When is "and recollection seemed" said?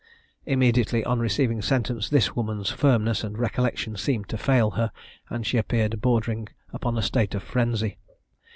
3.23-4.27